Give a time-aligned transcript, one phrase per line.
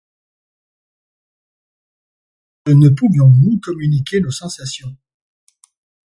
[2.65, 2.71] Ah!
[2.71, 4.97] que ne pouvions-nous communiquer nos sensations!